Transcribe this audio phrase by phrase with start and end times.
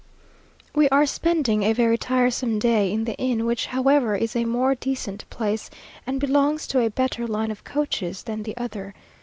[0.73, 4.73] We are spending a very tiresome day in the inn, which, however, is a more
[4.73, 5.69] decent place,
[6.07, 8.95] and belongs to a better line of coaches than the other.